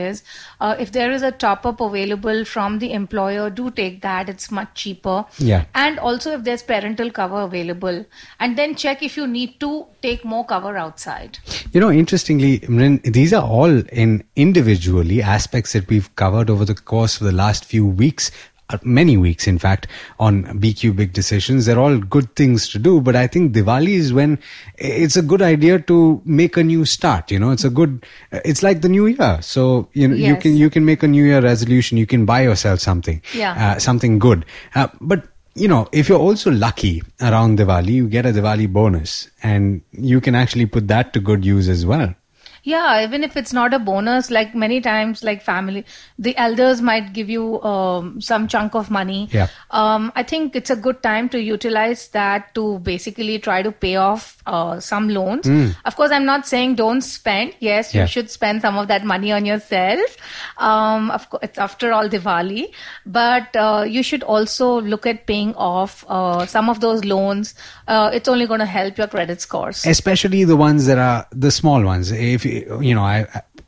Uh, 0.61 0.77
if 0.79 0.93
there 0.93 1.11
is 1.11 1.23
a 1.23 1.31
top 1.31 1.67
up 1.67 1.81
available 1.81 2.45
from 2.45 2.79
the 2.79 2.93
employer, 2.93 3.51
do 3.51 3.71
take 3.71 4.03
that. 4.03 4.29
It's 4.29 4.51
much 4.51 4.75
cheaper. 4.75 5.25
Yeah. 5.39 5.65
And 5.75 5.99
also 5.99 6.33
if 6.33 6.45
there's 6.45 6.63
parental 6.63 7.11
cover 7.11 7.43
available, 7.43 8.05
and 8.39 8.57
then 8.57 8.75
check 8.75 9.03
if 9.03 9.17
you 9.17 9.27
need 9.27 9.59
to 9.61 9.87
take 10.03 10.25
more 10.25 10.45
cover 10.45 10.77
outside. 10.77 11.39
You 11.73 11.81
know, 11.81 11.91
interestingly, 11.91 12.61
Mrin, 12.61 13.03
these 13.13 13.33
are 13.33 13.43
all 13.43 13.81
in 13.89 14.25
individually 14.37 15.23
aspects 15.23 15.73
that 15.73 15.89
we've 15.89 16.15
covered 16.17 16.51
over 16.51 16.65
the 16.65 16.75
course 16.75 17.21
of 17.21 17.27
the 17.27 17.33
last 17.33 17.65
few 17.65 17.87
weeks. 17.87 18.31
Uh, 18.71 18.79
Many 18.83 19.17
weeks, 19.17 19.47
in 19.47 19.59
fact, 19.59 19.87
on 20.19 20.45
BQ 20.61 20.97
Big 20.97 21.13
Decisions. 21.13 21.67
They're 21.67 21.79
all 21.79 21.99
good 21.99 22.35
things 22.37 22.69
to 22.71 22.79
do, 22.79 23.01
but 23.01 23.17
I 23.17 23.27
think 23.27 23.53
Diwali 23.53 23.95
is 23.95 24.13
when 24.13 24.39
it's 24.79 25.17
a 25.17 25.23
good 25.23 25.43
idea 25.43 25.79
to 25.81 26.21
make 26.25 26.57
a 26.57 26.63
new 26.65 26.85
start. 26.85 27.31
You 27.31 27.39
know, 27.39 27.51
it's 27.51 27.65
a 27.65 27.71
good, 27.71 28.05
it's 28.33 28.63
like 28.63 28.81
the 28.83 28.89
new 28.89 29.07
year. 29.07 29.39
So, 29.43 29.89
you 29.93 30.09
know, 30.09 30.15
you 30.15 30.37
can, 30.37 30.57
you 30.57 30.71
can 30.71 30.85
make 30.85 31.03
a 31.03 31.09
new 31.09 31.25
year 31.25 31.41
resolution. 31.41 31.99
You 31.99 32.07
can 32.07 32.25
buy 32.25 32.43
yourself 32.43 32.81
something, 32.81 33.21
Yeah. 33.35 33.73
uh, 33.75 33.79
something 33.79 34.19
good. 34.19 34.45
Uh, 34.75 34.89
but 35.01 35.25
you 35.57 35.67
know, 35.67 35.89
if 35.93 36.09
you're 36.09 36.19
also 36.19 36.49
lucky 36.51 37.03
around 37.21 37.59
Diwali, 37.59 37.89
you 37.93 38.09
get 38.09 38.25
a 38.25 38.31
Diwali 38.31 38.73
bonus 38.73 39.29
and 39.43 39.83
you 39.91 40.21
can 40.21 40.37
actually 40.37 40.65
put 40.67 40.87
that 40.89 41.13
to 41.13 41.21
good 41.21 41.45
use 41.45 41.69
as 41.69 41.85
well. 41.85 42.15
Yeah, 42.63 43.03
even 43.03 43.25
if 43.25 43.37
it's 43.37 43.53
not 43.53 43.73
a 43.75 43.79
bonus, 43.79 44.31
like 44.31 44.55
many 44.55 44.81
times, 44.81 45.23
like 45.25 45.43
family, 45.43 45.85
the 46.19 46.37
elders 46.37 46.83
might 46.83 47.13
give 47.13 47.31
you 47.31 47.61
um, 47.63 48.21
some 48.21 48.49
chunk 48.49 48.75
of 48.75 48.91
money. 48.91 49.29
Yeah. 49.33 49.49
Um, 49.71 50.13
I 50.15 50.23
think 50.23 50.55
it's 50.57 50.71
a 50.71 50.77
good 50.77 51.03
time 51.03 51.29
to 51.31 51.41
utilize 51.41 52.09
that 52.09 52.55
to 52.55 52.79
basically 52.81 53.39
try 53.39 53.63
to 53.63 53.73
pay 53.73 53.97
off 53.97 54.37
uh, 54.47 54.79
some 54.81 55.09
loans. 55.09 55.49
Of 55.85 55.97
course, 55.97 56.11
I'm 56.11 56.25
not 56.27 56.47
saying 56.47 56.75
don't 56.75 57.01
spend. 57.03 57.55
Yes, 57.61 57.95
you 57.95 58.01
Yeah. 58.01 58.07
should 58.07 58.31
spend 58.31 58.61
some 58.63 58.77
of 58.77 58.89
that 58.89 59.05
money 59.05 59.33
on 59.33 59.45
yourself. 59.47 60.17
Um, 60.59 61.11
of 61.11 61.29
course, 61.31 61.41
it's 61.45 61.59
after 61.59 61.93
all 61.93 62.09
Diwali, 62.09 62.73
but 63.07 63.55
uh, 63.57 63.85
you 63.89 64.03
should 64.03 64.23
also 64.23 64.81
look 64.81 65.07
at 65.07 65.27
paying 65.27 65.55
off 65.55 66.05
uh, 66.09 66.47
some 66.47 66.69
of 66.69 66.81
those 66.81 67.05
loans. 67.05 67.55
Uh, 67.89 68.11
it's 68.13 68.29
only 68.29 68.47
going 68.47 68.61
to 68.61 68.67
help 68.67 68.99
your 68.99 69.07
credit 69.07 69.41
scores. 69.41 69.85
especially 69.87 70.45
the 70.45 70.57
ones 70.57 70.87
that 70.87 70.99
are 70.99 71.27
the 71.33 71.51
small 71.51 71.83
ones 71.83 72.11
if 72.13 72.45
you 72.51 72.81
you 72.81 72.95
know 72.95 73.03
i 73.03 73.27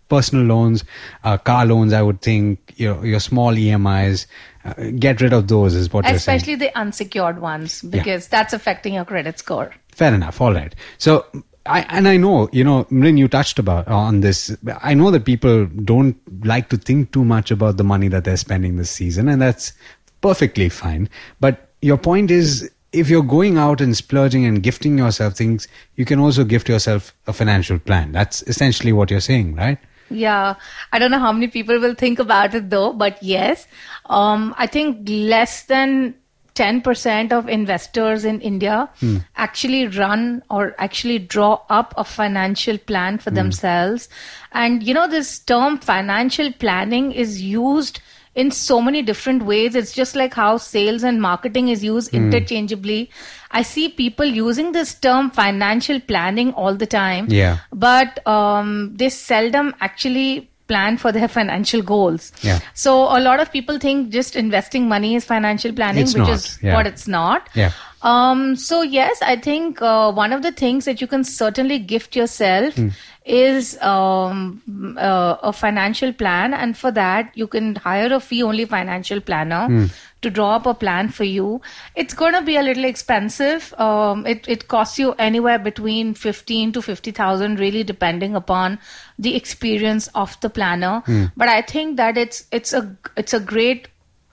personal 0.08 0.44
loans 0.44 0.84
uh, 1.24 1.36
car 1.38 1.64
loans 1.66 1.92
i 1.92 2.02
would 2.02 2.20
think 2.20 2.74
your 2.76 3.04
your 3.04 3.20
small 3.20 3.52
emis 3.52 4.26
uh, 4.64 4.74
get 4.98 5.20
rid 5.20 5.32
of 5.32 5.48
those 5.48 5.74
is 5.74 5.92
what 5.92 6.04
you're 6.04 6.18
saying. 6.18 6.36
Especially 6.36 6.54
the 6.54 6.78
unsecured 6.78 7.40
ones 7.40 7.82
because 7.82 8.28
that's 8.28 8.52
affecting 8.52 8.94
your 8.94 9.04
credit 9.04 9.38
score. 9.38 9.74
Fair 9.88 10.14
enough. 10.14 10.40
All 10.40 10.54
right. 10.54 10.72
So 10.98 11.26
I, 11.66 11.82
and 11.88 12.08
I 12.08 12.16
know, 12.16 12.48
you 12.52 12.64
know, 12.64 12.84
Mrin, 12.84 13.18
you 13.18 13.28
touched 13.28 13.58
about 13.58 13.88
on 13.88 14.20
this. 14.20 14.56
I 14.80 14.94
know 14.94 15.10
that 15.10 15.24
people 15.24 15.66
don't 15.66 16.16
like 16.44 16.68
to 16.70 16.76
think 16.76 17.12
too 17.12 17.24
much 17.24 17.50
about 17.50 17.76
the 17.76 17.84
money 17.84 18.08
that 18.08 18.24
they're 18.24 18.36
spending 18.36 18.76
this 18.76 18.90
season, 18.90 19.28
and 19.28 19.40
that's 19.40 19.72
perfectly 20.20 20.68
fine. 20.68 21.08
But 21.40 21.70
your 21.80 21.98
point 21.98 22.30
is, 22.30 22.70
if 22.92 23.08
you're 23.08 23.22
going 23.22 23.56
out 23.58 23.80
and 23.80 23.96
splurging 23.96 24.44
and 24.44 24.62
gifting 24.62 24.98
yourself 24.98 25.34
things, 25.34 25.66
you 25.96 26.04
can 26.04 26.18
also 26.18 26.44
gift 26.44 26.68
yourself 26.68 27.14
a 27.26 27.32
financial 27.32 27.78
plan. 27.78 28.12
That's 28.12 28.42
essentially 28.42 28.92
what 28.92 29.10
you're 29.10 29.20
saying, 29.20 29.54
right? 29.54 29.78
yeah 30.10 30.56
i 30.92 30.98
don't 30.98 31.10
know 31.10 31.18
how 31.18 31.32
many 31.32 31.48
people 31.48 31.78
will 31.80 31.94
think 31.94 32.18
about 32.18 32.54
it 32.54 32.68
though 32.68 32.92
but 32.92 33.22
yes 33.22 33.66
um, 34.10 34.54
i 34.58 34.66
think 34.66 35.08
less 35.08 35.62
than 35.64 36.14
10% 36.54 37.32
of 37.32 37.48
investors 37.48 38.24
in 38.24 38.40
India 38.40 38.90
actually 39.36 39.86
run 39.86 40.42
or 40.50 40.74
actually 40.78 41.18
draw 41.18 41.60
up 41.70 41.94
a 41.96 42.04
financial 42.04 42.76
plan 42.76 43.18
for 43.18 43.30
themselves. 43.30 44.08
And 44.52 44.82
you 44.82 44.92
know, 44.92 45.08
this 45.08 45.38
term 45.38 45.78
financial 45.78 46.52
planning 46.52 47.12
is 47.12 47.40
used 47.40 48.00
in 48.34 48.50
so 48.50 48.80
many 48.80 49.02
different 49.02 49.44
ways. 49.44 49.74
It's 49.74 49.92
just 49.92 50.16
like 50.16 50.34
how 50.34 50.56
sales 50.56 51.02
and 51.02 51.20
marketing 51.20 51.68
is 51.68 51.84
used 51.84 52.14
interchangeably. 52.14 53.10
I 53.50 53.62
see 53.62 53.88
people 53.88 54.24
using 54.24 54.72
this 54.72 54.94
term 54.94 55.30
financial 55.30 56.00
planning 56.00 56.52
all 56.54 56.74
the 56.74 56.86
time. 56.86 57.26
Yeah. 57.28 57.58
But 57.72 58.26
um, 58.26 58.94
they 58.96 59.10
seldom 59.10 59.74
actually 59.80 60.48
plan 60.68 60.96
for 60.96 61.12
their 61.12 61.28
financial 61.38 61.82
goals. 61.82 62.32
Yeah. 62.42 62.60
So 62.72 63.02
a 63.16 63.20
lot 63.20 63.40
of 63.40 63.52
people 63.52 63.78
think 63.78 64.10
just 64.10 64.36
investing 64.36 64.88
money 64.88 65.14
is 65.14 65.24
financial 65.24 65.72
planning, 65.72 66.04
It's 66.04 66.14
which 66.14 66.20
not, 66.20 66.30
is 66.30 66.58
yeah. 66.62 66.74
what 66.74 66.86
it's 66.86 67.06
not. 67.06 67.50
Yeah. 67.54 67.72
Um, 68.00 68.56
so 68.56 68.82
yes, 68.82 69.20
I 69.22 69.36
think 69.36 69.80
uh, 69.80 70.10
one 70.10 70.32
of 70.32 70.42
the 70.42 70.50
things 70.50 70.86
that 70.86 71.00
you 71.00 71.06
can 71.06 71.22
certainly 71.22 71.78
gift 71.78 72.16
yourself 72.16 72.74
Hmm. 72.74 72.88
Is 73.24 73.80
um, 73.82 74.96
uh, 74.98 75.36
a 75.42 75.52
financial 75.52 76.12
plan, 76.12 76.54
and 76.54 76.76
for 76.76 76.90
that 76.90 77.30
you 77.34 77.46
can 77.46 77.76
hire 77.76 78.12
a 78.12 78.20
fee-only 78.20 78.64
financial 78.64 79.20
planner 79.20 79.66
Hmm. 79.66 79.86
to 80.22 80.30
draw 80.30 80.56
up 80.56 80.66
a 80.66 80.74
plan 80.74 81.08
for 81.08 81.24
you. 81.24 81.60
It's 81.94 82.14
going 82.14 82.34
to 82.34 82.42
be 82.42 82.56
a 82.56 82.62
little 82.62 82.84
expensive. 82.84 83.72
Um, 83.78 84.26
it 84.26 84.48
it 84.48 84.66
costs 84.68 84.98
you 84.98 85.12
anywhere 85.18 85.58
between 85.58 86.14
fifteen 86.14 86.72
to 86.72 86.82
fifty 86.82 87.12
thousand, 87.12 87.60
really 87.60 87.84
depending 87.84 88.34
upon 88.34 88.78
the 89.18 89.36
experience 89.36 90.08
of 90.14 90.36
the 90.40 90.50
planner. 90.50 91.02
Hmm. 91.06 91.24
But 91.36 91.48
I 91.48 91.62
think 91.62 91.96
that 91.98 92.16
it's 92.16 92.44
it's 92.50 92.72
a 92.72 92.96
it's 93.16 93.34
a 93.34 93.40
great 93.40 93.88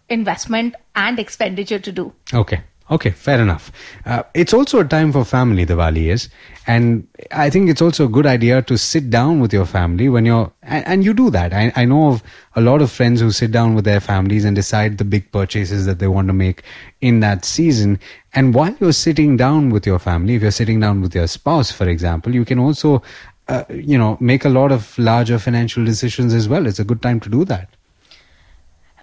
investment 0.09 0.75
and 0.95 1.19
expenditure 1.19 1.79
to 1.79 1.91
do. 1.91 2.13
Okay. 2.33 2.61
Okay, 2.91 3.11
fair 3.11 3.39
enough. 3.39 3.71
Uh, 4.03 4.23
it's 4.33 4.51
also 4.51 4.79
a 4.79 4.83
time 4.83 5.11
for 5.11 5.23
family, 5.23 5.63
The 5.63 5.75
Diwali 5.75 6.11
is. 6.11 6.27
And 6.65 7.07
I 7.31 7.51
think 7.51 7.69
it's 7.69 7.83
also 7.83 8.05
a 8.05 8.09
good 8.09 8.25
idea 8.25 8.63
to 8.63 8.79
sit 8.79 9.11
down 9.11 9.39
with 9.39 9.53
your 9.53 9.67
family 9.67 10.09
when 10.09 10.25
you're, 10.25 10.51
and, 10.63 10.87
and 10.87 11.03
you 11.03 11.13
do 11.13 11.29
that. 11.29 11.53
I, 11.53 11.71
I 11.75 11.85
know 11.85 12.07
of 12.07 12.23
a 12.55 12.61
lot 12.61 12.81
of 12.81 12.89
friends 12.89 13.21
who 13.21 13.29
sit 13.29 13.51
down 13.51 13.75
with 13.75 13.85
their 13.85 13.99
families 13.99 14.43
and 14.43 14.55
decide 14.55 14.97
the 14.97 15.05
big 15.05 15.31
purchases 15.31 15.85
that 15.85 15.99
they 15.99 16.07
want 16.07 16.27
to 16.29 16.33
make 16.33 16.63
in 16.99 17.19
that 17.19 17.45
season. 17.45 17.99
And 18.33 18.55
while 18.55 18.75
you're 18.79 18.91
sitting 18.91 19.37
down 19.37 19.69
with 19.69 19.85
your 19.85 19.99
family, 19.99 20.33
if 20.33 20.41
you're 20.41 20.49
sitting 20.49 20.79
down 20.79 21.01
with 21.01 21.13
your 21.13 21.27
spouse, 21.27 21.71
for 21.71 21.87
example, 21.87 22.33
you 22.33 22.43
can 22.43 22.57
also, 22.57 23.03
uh, 23.49 23.65
you 23.69 23.99
know, 23.99 24.17
make 24.19 24.45
a 24.45 24.49
lot 24.49 24.71
of 24.71 24.97
larger 24.97 25.37
financial 25.37 25.85
decisions 25.85 26.33
as 26.33 26.49
well. 26.49 26.65
It's 26.65 26.79
a 26.79 26.83
good 26.83 27.03
time 27.03 27.19
to 27.19 27.29
do 27.29 27.45
that. 27.45 27.69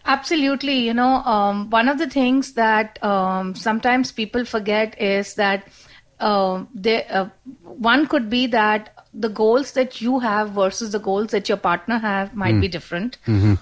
Absolutely. 0.07 0.79
You 0.79 0.95
know, 0.95 1.17
um, 1.25 1.69
one 1.71 1.89
of 1.89 1.99
the 1.99 2.09
things 2.09 2.53
that 2.55 3.03
um, 3.03 3.55
sometimes 3.55 4.13
people 4.13 4.45
forget 4.45 5.01
is 5.01 5.35
that 5.35 5.67
uh, 6.21 6.65
they, 6.75 7.05
uh, 7.07 7.27
one 7.63 8.07
could 8.07 8.31
be 8.31 8.47
that 8.49 8.93
the 9.13 9.29
goals 9.29 9.73
that 9.73 10.01
you 10.01 10.19
have 10.21 10.51
versus 10.51 10.93
the 10.93 10.99
goals 10.99 11.31
that 11.33 11.49
your 11.49 11.59
partner 11.59 11.99
have 11.99 12.35
might 12.35 12.55
Hmm. 12.55 12.61
be 12.61 12.69
different. 12.69 13.19
Mm-hmm. 13.27 13.55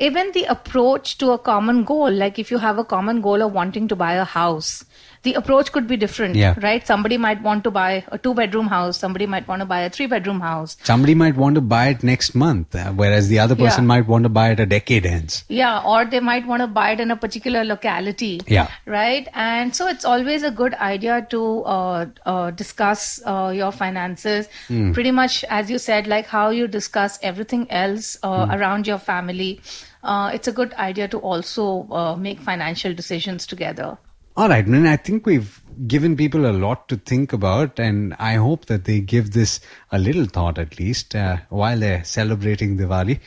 Even 0.00 0.32
the 0.32 0.44
approach 0.44 1.18
to 1.18 1.30
a 1.30 1.38
common 1.38 1.84
goal, 1.84 2.10
like 2.10 2.38
if 2.38 2.50
you 2.50 2.58
have 2.58 2.78
a 2.78 2.84
common 2.84 3.20
goal 3.20 3.42
of 3.42 3.52
wanting 3.52 3.86
to 3.88 3.96
buy 3.96 4.14
a 4.14 4.24
house, 4.24 4.84
the 5.24 5.34
approach 5.40 5.72
could 5.72 5.86
be 5.90 5.96
different, 5.96 6.36
Yeah. 6.36 6.54
right? 6.62 6.86
Somebody 6.86 7.16
might 7.24 7.42
want 7.42 7.64
to 7.64 7.70
buy 7.70 8.04
a 8.08 8.18
two 8.18 8.34
bedroom 8.40 8.68
house, 8.68 8.98
somebody 9.04 9.26
might 9.34 9.46
want 9.48 9.60
to 9.60 9.66
buy 9.66 9.80
a 9.80 9.90
three 9.90 10.06
bedroom 10.06 10.40
house. 10.40 10.76
Somebody 10.90 11.14
might 11.22 11.36
want 11.36 11.54
to 11.56 11.62
buy 11.74 11.82
it 11.94 12.02
next 12.02 12.34
month, 12.34 12.74
uh, 12.74 12.92
whereas 13.02 13.28
the 13.28 13.38
other 13.44 13.56
person 13.62 13.84
Yeah. 13.84 13.92
might 13.92 14.06
want 14.14 14.24
to 14.24 14.32
buy 14.38 14.46
it 14.56 14.60
a 14.60 14.66
decade 14.74 15.06
hence. 15.12 15.38
Yeah, 15.48 15.80
or 15.94 16.04
they 16.04 16.20
might 16.20 16.46
want 16.46 16.62
to 16.66 16.68
buy 16.80 16.90
it 16.92 17.00
in 17.00 17.10
a 17.10 17.16
particular 17.16 17.64
locality. 17.64 18.32
Yeah. 18.58 18.68
Right. 18.86 19.28
And 19.34 19.74
so 19.74 19.88
it's 19.88 20.04
always 20.04 20.42
a 20.42 20.50
good 20.50 20.74
idea 20.74 21.26
to 21.30 21.42
uh, 21.64 22.06
uh, 22.26 22.50
discuss 22.52 23.20
uh, 23.24 23.52
your 23.62 23.72
finances. 23.72 24.48
Pretty 24.68 25.10
much, 25.10 25.44
as 25.60 25.70
you 25.70 25.78
said, 25.78 26.06
like 26.06 26.26
how 26.26 26.50
you 26.50 26.68
discuss 26.68 27.18
everything 27.22 27.66
else 27.70 28.16
uh, 28.22 28.46
around 28.50 28.86
your 28.86 28.98
family. 28.98 29.60
Uh, 30.02 30.30
it's 30.34 30.48
a 30.48 30.52
good 30.52 30.74
idea 30.74 31.08
to 31.08 31.18
also 31.18 31.86
uh, 31.90 32.14
make 32.16 32.40
financial 32.40 32.92
decisions 32.92 33.46
together. 33.46 33.96
All 34.36 34.48
right, 34.48 34.68
I 34.68 34.96
think 34.96 35.26
we've 35.26 35.62
given 35.86 36.16
people 36.16 36.46
a 36.46 36.50
lot 36.50 36.88
to 36.88 36.96
think 36.96 37.32
about, 37.32 37.78
and 37.78 38.14
I 38.18 38.34
hope 38.34 38.66
that 38.66 38.84
they 38.84 39.00
give 39.00 39.30
this 39.30 39.60
a 39.92 39.98
little 40.00 40.24
thought 40.24 40.58
at 40.58 40.76
least 40.76 41.14
uh, 41.14 41.36
while 41.50 41.78
they're 41.78 42.02
celebrating 42.02 42.76
Diwali. 42.76 43.20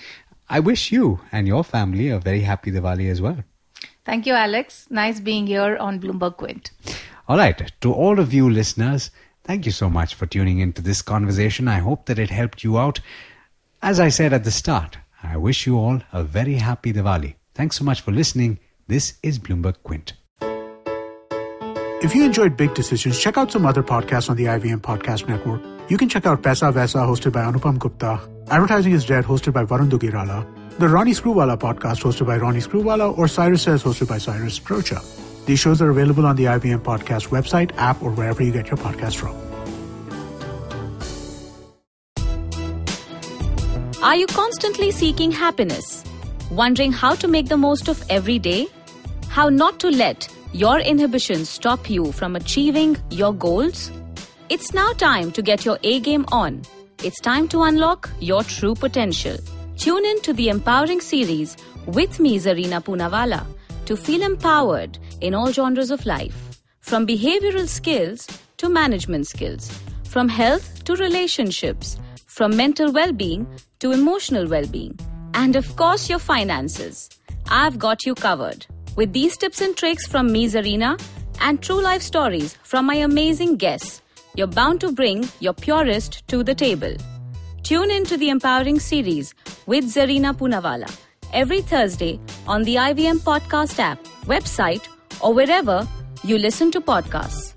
I 0.50 0.60
wish 0.60 0.92
you 0.92 1.22
and 1.32 1.48
your 1.48 1.64
family 1.64 2.10
a 2.10 2.20
very 2.20 2.42
happy 2.42 2.72
Diwali 2.72 3.10
as 3.10 3.22
well. 3.22 3.42
Thank 4.04 4.26
you, 4.26 4.34
Alex. 4.34 4.88
Nice 4.90 5.22
being 5.22 5.48
here 5.48 5.78
on 5.78 6.02
Bloomberg 6.02 6.36
Quint. 6.36 6.72
All 7.30 7.38
right, 7.38 7.72
to 7.80 7.94
all 7.94 8.20
of 8.20 8.34
you 8.34 8.50
listeners, 8.50 9.10
thank 9.46 9.66
you 9.66 9.72
so 9.72 9.90
much 9.90 10.14
for 10.14 10.26
tuning 10.26 10.60
into 10.60 10.82
this 10.82 11.02
conversation. 11.02 11.70
I 11.70 11.80
hope 11.80 12.08
that 12.08 12.20
it 12.20 12.32
helped 12.32 12.66
you 12.66 12.78
out. 12.78 13.00
As 13.82 14.02
I 14.02 14.10
said 14.10 14.34
at 14.34 14.44
the 14.44 14.52
start, 14.52 14.98
I 15.24 15.38
wish 15.38 15.66
you 15.66 15.78
all 15.78 16.02
a 16.12 16.24
very 16.24 16.56
happy 16.56 16.92
Diwali. 16.92 17.36
Thanks 17.54 17.78
so 17.78 17.86
much 17.86 18.02
for 18.02 18.12
listening. 18.12 18.60
This 18.88 19.14
is 19.24 19.40
Bloomberg 19.40 19.76
Quint. 19.84 20.12
If 22.00 22.14
you 22.14 22.26
enjoyed 22.26 22.56
Big 22.56 22.76
Decisions, 22.76 23.20
check 23.20 23.38
out 23.38 23.52
some 23.52 23.66
other 23.66 23.82
podcasts 23.82 24.30
on 24.30 24.38
the 24.38 24.46
IVM 24.46 24.82
Podcast 24.82 25.28
Network. 25.28 25.64
You 25.90 25.98
can 25.98 26.08
check 26.08 26.28
out 26.28 26.44
Paisa 26.44 26.72
Vaisa, 26.72 27.00
hosted 27.00 27.32
by 27.32 27.42
Anupam 27.42 27.80
Gupta, 27.80 28.22
Advertising 28.52 28.92
is 28.92 29.04
Dead, 29.04 29.26
hosted 29.26 29.52
by 29.52 29.66
Varun 29.66 29.90
Duggirala, 29.90 30.46
the 30.78 30.88
Ronnie 30.88 31.14
Screwvala 31.14 31.58
podcast, 31.58 32.04
hosted 32.04 32.28
by 32.28 32.38
Ronnie 32.38 32.60
Screwvala, 32.60 33.18
or 33.18 33.28
Cyrus 33.28 33.64
Says, 33.64 33.82
hosted 33.82 34.08
by 34.08 34.20
Cyrus 34.20 34.60
Broacha. 34.60 35.04
These 35.48 35.60
shows 35.60 35.82
are 35.82 35.90
available 35.90 36.28
on 36.28 36.36
the 36.36 36.44
IVM 36.44 36.84
Podcast 36.84 37.30
website, 37.30 37.76
app, 37.78 38.04
or 38.04 38.12
wherever 38.12 38.44
you 38.44 38.52
get 38.52 38.68
your 38.68 38.78
podcast 38.78 39.16
from. 39.16 39.36
Are 44.04 44.16
you 44.16 44.28
constantly 44.28 44.92
seeking 44.92 45.32
happiness? 45.32 46.04
Wondering 46.52 46.92
how 46.92 47.16
to 47.16 47.28
make 47.28 47.48
the 47.48 47.58
most 47.58 47.88
of 47.88 48.04
every 48.08 48.38
day? 48.38 48.68
How 49.30 49.50
not 49.50 49.80
to 49.80 49.90
let 49.90 50.30
your 50.54 50.80
inhibitions 50.80 51.50
stop 51.50 51.90
you 51.90 52.12
from 52.12 52.36
achieving 52.36 52.98
your 53.10 53.34
goals? 53.34 53.92
It's 54.50 54.74
now 54.74 54.94
time 54.94 55.32
to 55.34 55.42
get 55.42 55.66
your 55.66 55.78
A 55.84 56.00
game 56.00 56.26
on. 56.32 56.62
It's 57.04 57.20
time 57.20 57.48
to 57.50 57.64
unlock 57.64 58.10
your 58.20 58.44
true 58.44 58.74
potential. 58.74 59.38
Tune 59.78 60.06
in 60.06 60.22
to 60.22 60.34
the 60.34 60.50
Empowering 60.50 61.02
series 61.02 61.58
with 61.86 62.20
me, 62.20 62.40
Zarina 62.40 62.84
Poonawala, 62.84 63.46
to 63.86 63.96
feel 63.96 64.22
empowered 64.24 64.98
in 65.22 65.34
all 65.34 65.52
genres 65.52 65.92
of 65.92 66.06
life. 66.06 66.60
From 66.80 67.06
behavioral 67.06 67.68
skills 67.68 68.28
to 68.58 68.70
management 68.70 69.28
skills, 69.28 69.70
from 70.06 70.30
health 70.30 70.84
to 70.86 70.96
relationships, 70.96 71.98
from 72.26 72.56
mental 72.56 72.92
well 72.92 73.12
being 73.12 73.46
to 73.80 73.92
emotional 73.92 74.48
well 74.48 74.66
being, 74.66 74.98
and 75.34 75.56
of 75.56 75.76
course, 75.76 76.10
your 76.10 76.20
finances. 76.20 77.10
I've 77.50 77.78
got 77.78 78.06
you 78.06 78.16
covered. 78.16 78.66
With 78.98 79.14
these 79.14 79.38
tips 79.38 79.62
and 79.62 79.78
tricks 79.78 80.08
from 80.08 80.32
me, 80.32 80.48
Zarina, 80.48 81.00
and 81.40 81.62
true 81.62 81.80
life 81.80 82.02
stories 82.02 82.56
from 82.64 82.88
my 82.88 82.96
amazing 82.96 83.56
guests, 83.58 84.02
you're 84.36 84.48
bound 84.48 84.82
to 84.82 84.92
bring 84.92 85.30
your 85.40 85.54
purest 85.54 86.28
to 86.30 86.44
the 86.44 86.56
table. 86.56 86.96
Tune 87.62 87.92
in 87.92 88.06
to 88.06 88.18
the 88.18 88.30
Empowering 88.30 88.80
series 88.80 89.36
with 89.68 89.86
Zarina 89.86 90.36
Poonawala 90.36 90.90
every 91.32 91.62
Thursday 91.62 92.20
on 92.48 92.64
the 92.64 92.74
IVM 92.74 93.20
Podcast 93.20 93.78
app, 93.78 94.04
website, 94.26 94.88
or 95.22 95.32
wherever 95.32 95.88
you 96.24 96.40
listen 96.40 96.72
to 96.72 96.82
podcasts. 96.82 97.54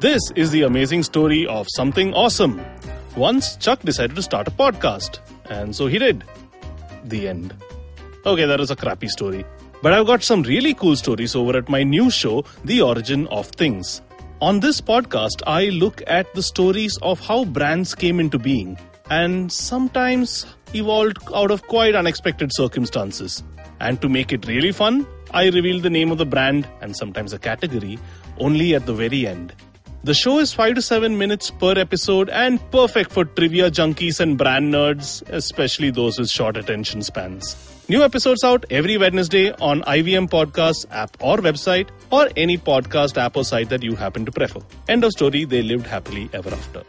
This 0.00 0.22
is 0.36 0.52
the 0.52 0.62
amazing 0.62 1.02
story 1.02 1.48
of 1.48 1.66
something 1.74 2.14
awesome. 2.14 2.64
Once 3.16 3.56
Chuck 3.56 3.80
decided 3.80 4.14
to 4.14 4.22
start 4.22 4.46
a 4.46 4.52
podcast, 4.52 5.18
and 5.46 5.74
so 5.74 5.88
he 5.88 5.98
did. 5.98 6.22
The 7.02 7.26
end. 7.26 7.54
Okay, 8.26 8.44
that 8.44 8.60
was 8.60 8.70
a 8.70 8.76
crappy 8.76 9.08
story. 9.08 9.46
But 9.82 9.94
I've 9.94 10.06
got 10.06 10.22
some 10.22 10.42
really 10.42 10.74
cool 10.74 10.94
stories 10.94 11.34
over 11.34 11.56
at 11.56 11.70
my 11.70 11.82
new 11.82 12.10
show, 12.10 12.44
The 12.64 12.82
Origin 12.82 13.26
of 13.28 13.46
Things. 13.46 14.02
On 14.42 14.60
this 14.60 14.78
podcast, 14.78 15.42
I 15.46 15.70
look 15.70 16.02
at 16.06 16.32
the 16.34 16.42
stories 16.42 16.98
of 17.00 17.18
how 17.18 17.46
brands 17.46 17.94
came 17.94 18.20
into 18.20 18.38
being 18.38 18.78
and 19.08 19.50
sometimes 19.50 20.44
evolved 20.74 21.18
out 21.34 21.50
of 21.50 21.62
quite 21.62 21.94
unexpected 21.94 22.50
circumstances. 22.52 23.42
And 23.80 24.00
to 24.02 24.08
make 24.10 24.32
it 24.32 24.46
really 24.46 24.72
fun, 24.72 25.06
I 25.30 25.48
reveal 25.48 25.80
the 25.80 25.88
name 25.88 26.10
of 26.10 26.18
the 26.18 26.26
brand 26.26 26.68
and 26.82 26.94
sometimes 26.94 27.32
a 27.32 27.38
category 27.38 27.98
only 28.38 28.74
at 28.74 28.84
the 28.84 28.92
very 28.94 29.26
end. 29.26 29.54
The 30.04 30.14
show 30.14 30.38
is 30.38 30.52
5 30.52 30.74
to 30.74 30.82
7 30.82 31.16
minutes 31.16 31.50
per 31.50 31.72
episode 31.78 32.28
and 32.28 32.60
perfect 32.70 33.12
for 33.12 33.24
trivia 33.24 33.70
junkies 33.70 34.20
and 34.20 34.36
brand 34.36 34.72
nerds, 34.74 35.26
especially 35.30 35.90
those 35.90 36.18
with 36.18 36.28
short 36.28 36.58
attention 36.58 37.02
spans. 37.02 37.79
New 37.90 38.04
episodes 38.04 38.44
out 38.44 38.66
every 38.70 38.96
Wednesday 38.98 39.50
on 39.68 39.80
IVM 39.82 40.28
Podcasts 40.30 40.86
app 40.92 41.16
or 41.20 41.38
website 41.38 41.88
or 42.12 42.28
any 42.36 42.56
podcast 42.56 43.18
app 43.18 43.36
or 43.36 43.42
site 43.42 43.68
that 43.70 43.82
you 43.82 43.96
happen 43.96 44.24
to 44.24 44.30
prefer. 44.30 44.60
End 44.88 45.02
of 45.02 45.10
story, 45.10 45.44
they 45.44 45.62
lived 45.62 45.88
happily 45.88 46.30
ever 46.32 46.50
after. 46.50 46.84